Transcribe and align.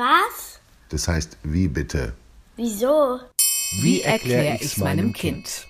Was? 0.00 0.60
Das 0.88 1.08
heißt, 1.08 1.36
wie 1.42 1.68
bitte? 1.68 2.14
Wieso? 2.56 3.20
Wie 3.82 4.00
erkläre 4.00 4.56
ich's 4.58 4.78
meinem 4.78 5.12
Kind? 5.12 5.68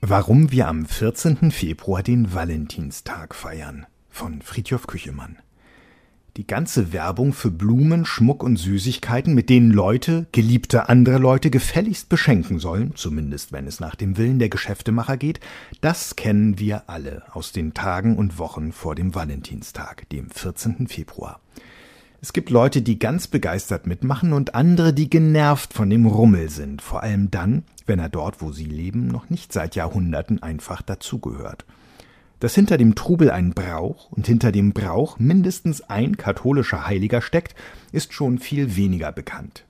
Warum 0.00 0.50
wir 0.50 0.68
am 0.68 0.86
14. 0.86 1.50
Februar 1.50 2.02
den 2.02 2.32
Valentinstag 2.32 3.34
feiern. 3.34 3.84
Von 4.08 4.40
Friedhof 4.40 4.86
Küchemann. 4.86 5.36
Die 6.38 6.46
ganze 6.46 6.94
Werbung 6.94 7.34
für 7.34 7.50
Blumen, 7.50 8.06
Schmuck 8.06 8.42
und 8.42 8.56
Süßigkeiten, 8.56 9.34
mit 9.34 9.50
denen 9.50 9.70
Leute, 9.70 10.28
geliebte 10.32 10.88
andere 10.88 11.18
Leute 11.18 11.50
gefälligst 11.50 12.08
beschenken 12.08 12.60
sollen, 12.60 12.94
zumindest 12.94 13.52
wenn 13.52 13.66
es 13.66 13.80
nach 13.80 13.96
dem 13.96 14.16
Willen 14.16 14.38
der 14.38 14.48
Geschäftemacher 14.48 15.18
geht, 15.18 15.40
das 15.82 16.16
kennen 16.16 16.58
wir 16.58 16.88
alle 16.88 17.22
aus 17.34 17.52
den 17.52 17.74
Tagen 17.74 18.16
und 18.16 18.38
Wochen 18.38 18.72
vor 18.72 18.94
dem 18.94 19.14
Valentinstag, 19.14 20.08
dem 20.08 20.30
14. 20.30 20.88
Februar. 20.88 21.42
Es 22.20 22.32
gibt 22.32 22.50
Leute, 22.50 22.82
die 22.82 22.98
ganz 22.98 23.28
begeistert 23.28 23.86
mitmachen 23.86 24.32
und 24.32 24.56
andere, 24.56 24.92
die 24.92 25.08
genervt 25.08 25.72
von 25.72 25.88
dem 25.88 26.04
Rummel 26.04 26.50
sind, 26.50 26.82
vor 26.82 27.04
allem 27.04 27.30
dann, 27.30 27.62
wenn 27.86 28.00
er 28.00 28.08
dort, 28.08 28.42
wo 28.42 28.50
sie 28.50 28.64
leben, 28.64 29.06
noch 29.06 29.30
nicht 29.30 29.52
seit 29.52 29.76
Jahrhunderten 29.76 30.42
einfach 30.42 30.82
dazugehört. 30.82 31.64
Dass 32.40 32.56
hinter 32.56 32.76
dem 32.76 32.96
Trubel 32.96 33.30
ein 33.30 33.52
Brauch 33.52 34.10
und 34.10 34.26
hinter 34.26 34.50
dem 34.50 34.72
Brauch 34.72 35.20
mindestens 35.20 35.80
ein 35.82 36.16
katholischer 36.16 36.88
Heiliger 36.88 37.20
steckt, 37.20 37.54
ist 37.92 38.12
schon 38.12 38.40
viel 38.40 38.74
weniger 38.74 39.12
bekannt. 39.12 39.64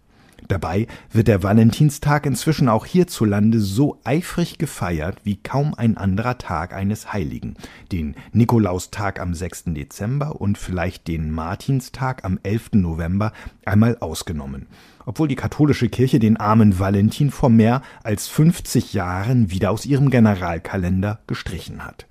Dabei 0.46 0.86
wird 1.10 1.28
der 1.28 1.42
Valentinstag 1.42 2.24
inzwischen 2.24 2.68
auch 2.68 2.86
hierzulande 2.86 3.60
so 3.60 3.98
eifrig 4.04 4.58
gefeiert 4.58 5.18
wie 5.24 5.36
kaum 5.36 5.74
ein 5.74 5.96
anderer 5.96 6.38
Tag 6.38 6.72
eines 6.72 7.12
Heiligen, 7.12 7.56
den 7.90 8.14
Nikolaustag 8.32 9.20
am 9.20 9.34
6. 9.34 9.64
Dezember 9.66 10.40
und 10.40 10.56
vielleicht 10.56 11.08
den 11.08 11.32
Martinstag 11.32 12.24
am 12.24 12.38
11. 12.42 12.74
November 12.74 13.32
einmal 13.64 13.98
ausgenommen, 13.98 14.68
obwohl 15.04 15.28
die 15.28 15.36
katholische 15.36 15.88
Kirche 15.88 16.20
den 16.20 16.36
armen 16.36 16.78
Valentin 16.78 17.30
vor 17.30 17.50
mehr 17.50 17.82
als 18.04 18.28
50 18.28 18.94
Jahren 18.94 19.50
wieder 19.50 19.72
aus 19.72 19.86
ihrem 19.86 20.08
Generalkalender 20.08 21.18
gestrichen 21.26 21.84
hat 21.84 22.06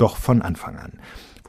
doch 0.00 0.16
von 0.16 0.42
Anfang 0.42 0.76
an. 0.76 0.92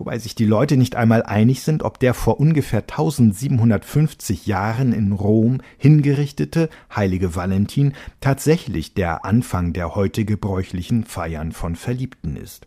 Wobei 0.02 0.18
sich 0.18 0.34
die 0.34 0.46
Leute 0.46 0.78
nicht 0.78 0.96
einmal 0.96 1.22
einig 1.22 1.62
sind, 1.62 1.84
ob 1.84 2.00
der 2.00 2.16
vor 2.16 2.40
ungefähr 2.40 2.80
1750 2.80 4.48
Jahren 4.48 4.94
in 4.94 5.12
Rom 5.12 5.62
hingerichtete 5.78 6.70
heilige 6.96 7.36
Valentin 7.36 7.94
tatsächlich 8.20 8.96
der 8.96 9.26
Anfang 9.26 9.74
der 9.74 9.94
heute 9.94 10.26
gebräuchlichen 10.26 11.04
Feiern 11.04 11.52
von 11.52 11.76
Verliebten 11.76 12.36
ist. 12.36 12.66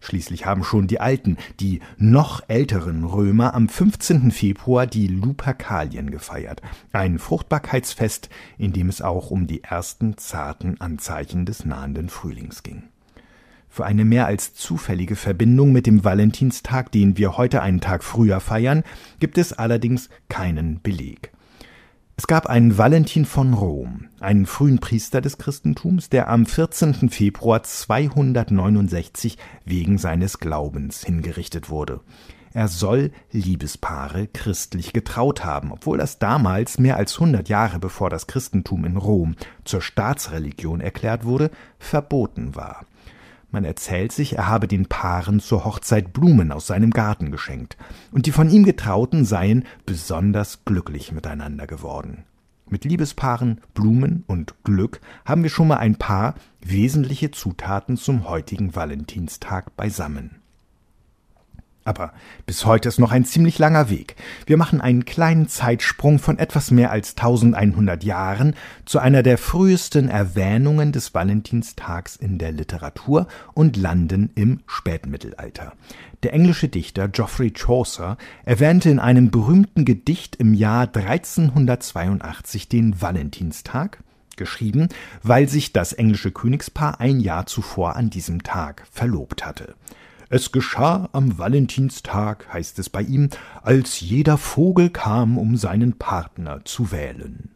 Schließlich 0.00 0.44
haben 0.44 0.64
schon 0.64 0.86
die 0.86 1.00
alten, 1.00 1.38
die 1.60 1.80
noch 1.96 2.42
älteren 2.46 3.04
Römer 3.04 3.54
am 3.54 3.70
15. 3.70 4.30
Februar 4.30 4.86
die 4.86 5.06
Luperkalien 5.06 6.10
gefeiert, 6.10 6.60
ein 6.92 7.18
Fruchtbarkeitsfest, 7.18 8.28
in 8.58 8.74
dem 8.74 8.90
es 8.90 9.00
auch 9.00 9.30
um 9.30 9.46
die 9.46 9.64
ersten 9.64 10.18
zarten 10.18 10.78
Anzeichen 10.78 11.46
des 11.46 11.64
nahenden 11.64 12.10
Frühlings 12.10 12.62
ging. 12.62 12.82
Für 13.76 13.84
eine 13.84 14.06
mehr 14.06 14.24
als 14.24 14.54
zufällige 14.54 15.16
Verbindung 15.16 15.70
mit 15.70 15.86
dem 15.86 16.02
Valentinstag, 16.02 16.90
den 16.92 17.18
wir 17.18 17.36
heute 17.36 17.60
einen 17.60 17.82
Tag 17.82 18.04
früher 18.04 18.40
feiern, 18.40 18.84
gibt 19.20 19.36
es 19.36 19.52
allerdings 19.52 20.08
keinen 20.30 20.80
Beleg. 20.80 21.30
Es 22.16 22.26
gab 22.26 22.46
einen 22.46 22.78
Valentin 22.78 23.26
von 23.26 23.52
Rom, 23.52 24.06
einen 24.18 24.46
frühen 24.46 24.78
Priester 24.78 25.20
des 25.20 25.36
Christentums, 25.36 26.08
der 26.08 26.30
am 26.30 26.46
14. 26.46 27.10
Februar 27.10 27.64
269 27.64 29.36
wegen 29.66 29.98
seines 29.98 30.38
Glaubens 30.38 31.04
hingerichtet 31.04 31.68
wurde. 31.68 32.00
Er 32.54 32.68
soll 32.68 33.10
Liebespaare 33.30 34.26
christlich 34.28 34.94
getraut 34.94 35.44
haben, 35.44 35.70
obwohl 35.70 35.98
das 35.98 36.18
damals 36.18 36.78
mehr 36.78 36.96
als 36.96 37.12
100 37.16 37.50
Jahre 37.50 37.78
bevor 37.78 38.08
das 38.08 38.26
Christentum 38.26 38.86
in 38.86 38.96
Rom 38.96 39.36
zur 39.66 39.82
Staatsreligion 39.82 40.80
erklärt 40.80 41.26
wurde, 41.26 41.50
verboten 41.78 42.54
war. 42.54 42.86
Man 43.50 43.64
erzählt 43.64 44.12
sich, 44.12 44.36
er 44.36 44.48
habe 44.48 44.68
den 44.68 44.86
Paaren 44.86 45.40
zur 45.40 45.64
Hochzeit 45.64 46.12
Blumen 46.12 46.52
aus 46.52 46.66
seinem 46.66 46.90
Garten 46.90 47.30
geschenkt, 47.30 47.76
und 48.12 48.26
die 48.26 48.32
von 48.32 48.50
ihm 48.50 48.64
Getrauten 48.64 49.24
seien 49.24 49.64
besonders 49.86 50.64
glücklich 50.64 51.12
miteinander 51.12 51.66
geworden. 51.66 52.24
Mit 52.68 52.84
Liebespaaren, 52.84 53.60
Blumen 53.74 54.24
und 54.26 54.54
Glück 54.64 55.00
haben 55.24 55.44
wir 55.44 55.50
schon 55.50 55.68
mal 55.68 55.76
ein 55.76 55.96
paar 55.96 56.34
wesentliche 56.60 57.30
Zutaten 57.30 57.96
zum 57.96 58.28
heutigen 58.28 58.74
Valentinstag 58.74 59.76
beisammen. 59.76 60.42
Aber 61.86 62.12
bis 62.46 62.66
heute 62.66 62.88
ist 62.88 62.98
noch 62.98 63.12
ein 63.12 63.24
ziemlich 63.24 63.60
langer 63.60 63.88
Weg. 63.88 64.16
Wir 64.44 64.56
machen 64.56 64.80
einen 64.80 65.04
kleinen 65.04 65.46
Zeitsprung 65.46 66.18
von 66.18 66.36
etwas 66.36 66.72
mehr 66.72 66.90
als 66.90 67.10
1100 67.10 68.02
Jahren 68.02 68.54
zu 68.84 68.98
einer 68.98 69.22
der 69.22 69.38
frühesten 69.38 70.08
Erwähnungen 70.08 70.90
des 70.90 71.14
Valentinstags 71.14 72.16
in 72.16 72.38
der 72.38 72.50
Literatur 72.50 73.28
und 73.54 73.76
landen 73.76 74.30
im 74.34 74.62
Spätmittelalter. 74.66 75.74
Der 76.24 76.32
englische 76.32 76.66
Dichter 76.68 77.06
Geoffrey 77.06 77.52
Chaucer 77.52 78.16
erwähnte 78.44 78.90
in 78.90 78.98
einem 78.98 79.30
berühmten 79.30 79.84
Gedicht 79.84 80.34
im 80.34 80.54
Jahr 80.54 80.88
1382 80.92 82.68
den 82.68 83.00
Valentinstag, 83.00 84.02
geschrieben, 84.34 84.88
weil 85.22 85.48
sich 85.48 85.72
das 85.72 85.92
englische 85.92 86.32
Königspaar 86.32 86.98
ein 86.98 87.20
Jahr 87.20 87.46
zuvor 87.46 87.94
an 87.94 88.10
diesem 88.10 88.42
Tag 88.42 88.82
verlobt 88.90 89.46
hatte. 89.46 89.76
Es 90.28 90.50
geschah 90.50 91.08
am 91.12 91.38
Valentinstag, 91.38 92.52
heißt 92.52 92.80
es 92.80 92.90
bei 92.90 93.02
ihm, 93.02 93.30
als 93.62 94.00
jeder 94.00 94.38
Vogel 94.38 94.90
kam, 94.90 95.38
um 95.38 95.56
seinen 95.56 95.92
Partner 95.98 96.64
zu 96.64 96.90
wählen. 96.90 97.50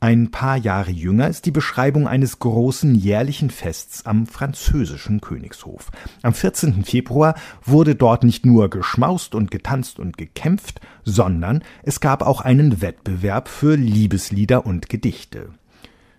Ein 0.00 0.30
paar 0.30 0.56
Jahre 0.56 0.90
jünger 0.90 1.26
ist 1.26 1.46
die 1.46 1.50
Beschreibung 1.50 2.06
eines 2.06 2.38
großen 2.38 2.94
jährlichen 2.94 3.50
Fests 3.50 4.06
am 4.06 4.26
französischen 4.26 5.20
Königshof. 5.20 5.90
Am 6.22 6.34
14. 6.34 6.84
Februar 6.84 7.34
wurde 7.64 7.96
dort 7.96 8.24
nicht 8.24 8.44
nur 8.44 8.68
geschmaust 8.68 9.34
und 9.34 9.50
getanzt 9.50 9.98
und 9.98 10.18
gekämpft, 10.18 10.80
sondern 11.04 11.64
es 11.82 11.98
gab 11.98 12.22
auch 12.22 12.42
einen 12.42 12.82
Wettbewerb 12.82 13.48
für 13.48 13.74
Liebeslieder 13.74 14.66
und 14.66 14.88
Gedichte. 14.88 15.48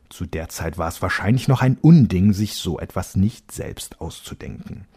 Zu 0.09 0.25
der 0.25 0.49
Zeit 0.49 0.79
war 0.79 0.89
es 0.89 1.01
wahrscheinlich 1.03 1.47
noch 1.47 1.61
ein 1.61 1.77
Unding, 1.79 2.33
sich 2.33 2.55
so 2.55 2.79
etwas 2.79 3.15
nicht 3.15 3.51
selbst 3.51 4.01
auszudenken. 4.01 4.87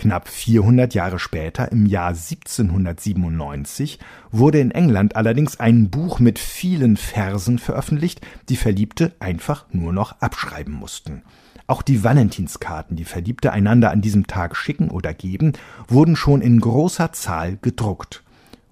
Knapp 0.00 0.28
400 0.28 0.94
Jahre 0.94 1.18
später, 1.18 1.70
im 1.70 1.84
Jahr 1.84 2.08
1797, 2.08 3.98
wurde 4.30 4.58
in 4.58 4.70
England 4.70 5.14
allerdings 5.14 5.60
ein 5.60 5.90
Buch 5.90 6.20
mit 6.20 6.38
vielen 6.38 6.96
Versen 6.96 7.58
veröffentlicht, 7.58 8.26
die 8.48 8.56
Verliebte 8.56 9.12
einfach 9.20 9.66
nur 9.72 9.92
noch 9.92 10.18
abschreiben 10.22 10.72
mussten. 10.72 11.20
Auch 11.66 11.82
die 11.82 12.02
Valentinskarten, 12.02 12.96
die 12.96 13.04
Verliebte 13.04 13.52
einander 13.52 13.90
an 13.90 14.00
diesem 14.00 14.26
Tag 14.26 14.56
schicken 14.56 14.88
oder 14.88 15.12
geben, 15.12 15.52
wurden 15.86 16.16
schon 16.16 16.40
in 16.40 16.60
großer 16.60 17.12
Zahl 17.12 17.58
gedruckt. 17.60 18.22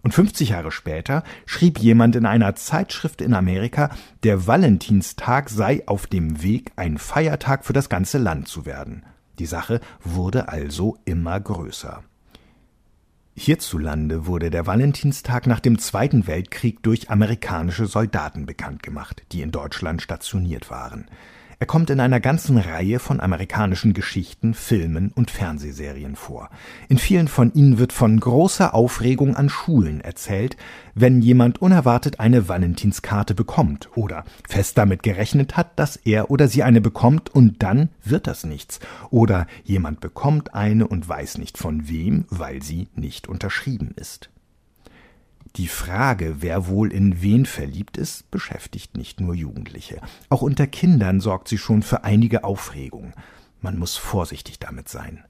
Und 0.03 0.15
50 0.15 0.49
Jahre 0.49 0.73
später 0.73 1.25
schrieb 1.45 1.79
jemand 1.79 2.17
in 2.17 2.25
einer 2.25 2.55
Zeitschrift 2.55 3.21
in 3.21 3.35
Amerika, 3.35 3.91
der 4.23 4.47
Valentinstag 4.47 5.51
sei 5.51 5.83
auf 5.85 6.07
dem 6.07 6.43
Weg, 6.43 6.73
ein 6.77 6.97
Feiertag 6.97 7.67
für 7.67 7.75
das 7.75 7.91
ganze 7.91 8.17
Land 8.17 8.49
zu 8.49 8.65
werden. 8.65 9.03
Die 9.39 9.47
Sache 9.47 9.81
wurde 10.03 10.49
also 10.49 10.99
immer 11.05 11.39
größer. 11.39 12.03
Hierzulande 13.35 14.27
wurde 14.27 14.51
der 14.51 14.67
Valentinstag 14.67 15.47
nach 15.47 15.61
dem 15.61 15.79
Zweiten 15.79 16.27
Weltkrieg 16.27 16.83
durch 16.83 17.09
amerikanische 17.09 17.87
Soldaten 17.87 18.47
bekannt 18.47 18.83
gemacht, 18.83 19.23
die 19.31 19.43
in 19.43 19.53
Deutschland 19.53 20.03
stationiert 20.03 20.71
waren. 20.71 21.07
Er 21.61 21.67
kommt 21.67 21.91
in 21.91 21.99
einer 21.99 22.21
ganzen 22.21 22.57
Reihe 22.57 23.01
von 23.01 23.19
amerikanischen 23.19 23.93
Geschichten, 23.93 24.55
Filmen 24.55 25.11
und 25.11 25.33
Fernsehserien 25.33 26.15
vor. 26.15 26.51
In 26.89 26.99
vielen 26.99 27.27
von 27.27 27.53
ihnen 27.53 27.79
wird 27.79 27.93
von 27.93 28.21
großer 28.21 28.75
Aufregung 28.75 29.35
an 29.35 29.49
Schulen 29.49 30.01
erzählt, 30.01 30.57
wenn 30.95 31.21
jemand 31.21 31.61
unerwartet 31.61 32.21
eine 32.21 32.49
Valentinskarte 32.49 33.35
bekommt 33.35 33.89
oder 33.97 34.25
fest 34.49 34.79
damit 34.79 35.03
gerechnet 35.03 35.57
hat, 35.57 35.77
dass 35.81 35.97
er 35.97 36.31
oder 36.31 36.47
sie 36.47 36.63
eine 36.63 36.81
bekommt 36.81 37.35
und 37.35 37.61
dann 37.61 37.89
wird 38.05 38.29
das 38.29 38.45
nichts 38.45 38.79
oder 39.11 39.49
jemand 39.65 39.99
bekommt 39.99 40.55
eine 40.55 40.87
und 40.87 41.09
weiß 41.09 41.39
nicht 41.39 41.59
von 41.59 41.89
wem, 41.89 42.25
weil 42.31 42.63
sie 42.63 42.87
nicht 42.95 43.27
unterschrieben 43.27 43.95
ist. 43.97 44.31
Die 45.59 45.67
Frage, 45.67 46.37
wer 46.39 46.69
wohl 46.69 46.93
in 46.93 47.21
wen 47.21 47.45
verliebt 47.45 47.97
ist, 47.97 48.31
beschäftigt 48.31 48.97
nicht 48.97 49.21
nur 49.21 49.35
Jugendliche. 49.35 50.01
Auch 50.29 50.41
unter 50.41 50.69
Kindern 50.69 51.21
sorgt 51.21 51.49
sie 51.49 51.59
schon 51.59 51.83
für 51.83 52.05
einige 52.05 52.45
Aufregung. 52.45 53.13
Man 53.61 53.77
muss 53.77 53.97
vorsichtig 53.97 54.61
damit 54.61 54.89
sein. 54.89 55.25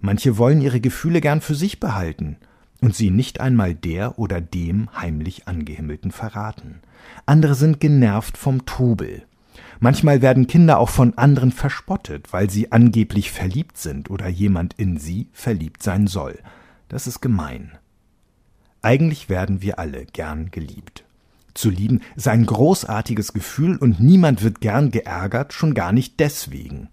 Manche 0.00 0.36
wollen 0.36 0.60
ihre 0.60 0.80
Gefühle 0.80 1.20
gern 1.20 1.40
für 1.40 1.54
sich 1.54 1.78
behalten 1.78 2.38
und 2.80 2.96
sie 2.96 3.10
nicht 3.10 3.40
einmal 3.40 3.72
der 3.72 4.18
oder 4.18 4.40
dem 4.40 4.90
heimlich 4.96 5.46
angehimmelten 5.46 6.10
verraten. 6.10 6.80
Andere 7.24 7.54
sind 7.54 7.78
genervt 7.78 8.36
vom 8.36 8.66
Trubel. 8.66 9.22
Manchmal 9.78 10.22
werden 10.22 10.48
Kinder 10.48 10.80
auch 10.80 10.90
von 10.90 11.16
anderen 11.16 11.52
verspottet, 11.52 12.32
weil 12.32 12.50
sie 12.50 12.72
angeblich 12.72 13.30
verliebt 13.30 13.78
sind 13.78 14.10
oder 14.10 14.26
jemand 14.26 14.74
in 14.74 14.98
sie 14.98 15.28
verliebt 15.32 15.84
sein 15.84 16.08
soll. 16.08 16.40
Das 16.88 17.06
ist 17.06 17.20
gemein. 17.20 17.78
Eigentlich 18.82 19.28
werden 19.28 19.62
wir 19.62 19.78
alle 19.78 20.06
gern 20.06 20.50
geliebt. 20.50 21.04
zu 21.54 21.70
lieben 21.70 22.02
sei 22.14 22.30
ein 22.30 22.46
großartiges 22.46 23.32
Gefühl 23.32 23.76
und 23.78 23.98
niemand 23.98 24.44
wird 24.44 24.60
gern 24.60 24.92
geärgert, 24.92 25.52
schon 25.52 25.74
gar 25.74 25.92
nicht 25.92 26.20
deswegen. 26.20 26.88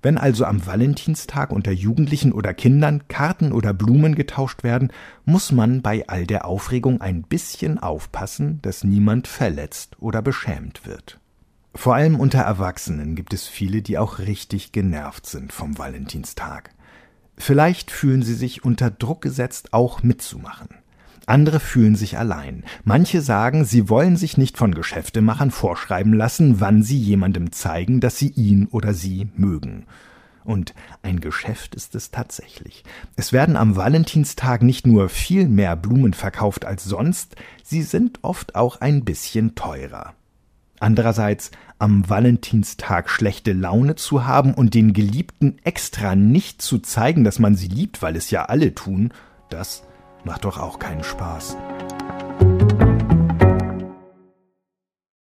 Wenn 0.00 0.16
also 0.16 0.44
am 0.44 0.64
Valentinstag 0.64 1.50
unter 1.50 1.72
Jugendlichen 1.72 2.32
oder 2.32 2.54
Kindern 2.54 3.06
Karten 3.08 3.52
oder 3.52 3.74
Blumen 3.74 4.14
getauscht 4.14 4.62
werden, 4.62 4.92
muss 5.26 5.52
man 5.52 5.82
bei 5.82 6.08
all 6.08 6.26
der 6.26 6.46
Aufregung 6.46 7.00
ein 7.02 7.22
bisschen 7.22 7.78
aufpassen, 7.78 8.60
dass 8.62 8.84
niemand 8.84 9.26
verletzt 9.26 9.96
oder 10.00 10.22
beschämt 10.22 10.86
wird. 10.86 11.18
Vor 11.74 11.94
allem 11.94 12.18
unter 12.18 12.40
Erwachsenen 12.40 13.14
gibt 13.14 13.34
es 13.34 13.46
viele, 13.46 13.82
die 13.82 13.98
auch 13.98 14.20
richtig 14.20 14.72
genervt 14.72 15.26
sind 15.26 15.52
vom 15.52 15.76
Valentinstag. 15.78 16.70
Vielleicht 17.36 17.90
fühlen 17.90 18.22
sie 18.22 18.34
sich 18.34 18.64
unter 18.64 18.90
Druck 18.90 19.20
gesetzt, 19.20 19.72
auch 19.72 20.02
mitzumachen. 20.02 20.68
Andere 21.28 21.60
fühlen 21.60 21.94
sich 21.94 22.16
allein. 22.16 22.64
Manche 22.84 23.20
sagen, 23.20 23.66
sie 23.66 23.90
wollen 23.90 24.16
sich 24.16 24.38
nicht 24.38 24.56
von 24.56 24.74
Geschäftemachern 24.74 25.50
vorschreiben 25.50 26.14
lassen, 26.14 26.60
wann 26.60 26.82
sie 26.82 26.96
jemandem 26.96 27.52
zeigen, 27.52 28.00
dass 28.00 28.16
sie 28.16 28.28
ihn 28.30 28.66
oder 28.70 28.94
sie 28.94 29.28
mögen. 29.36 29.84
Und 30.42 30.72
ein 31.02 31.20
Geschäft 31.20 31.74
ist 31.74 31.94
es 31.94 32.10
tatsächlich. 32.10 32.82
Es 33.16 33.34
werden 33.34 33.56
am 33.56 33.76
Valentinstag 33.76 34.62
nicht 34.62 34.86
nur 34.86 35.10
viel 35.10 35.48
mehr 35.48 35.76
Blumen 35.76 36.14
verkauft 36.14 36.64
als 36.64 36.84
sonst, 36.84 37.36
sie 37.62 37.82
sind 37.82 38.20
oft 38.22 38.54
auch 38.54 38.80
ein 38.80 39.04
bisschen 39.04 39.54
teurer. 39.54 40.14
Andererseits 40.80 41.50
am 41.78 42.08
Valentinstag 42.08 43.10
schlechte 43.10 43.52
Laune 43.52 43.96
zu 43.96 44.24
haben 44.26 44.54
und 44.54 44.72
den 44.72 44.94
Geliebten 44.94 45.58
extra 45.62 46.16
nicht 46.16 46.62
zu 46.62 46.78
zeigen, 46.78 47.22
dass 47.22 47.38
man 47.38 47.54
sie 47.54 47.68
liebt, 47.68 48.00
weil 48.00 48.16
es 48.16 48.30
ja 48.30 48.46
alle 48.46 48.74
tun, 48.74 49.12
das 49.50 49.82
macht 50.28 50.44
doch 50.44 50.58
auch 50.58 50.78
keinen 50.78 51.02
Spaß. 51.02 51.56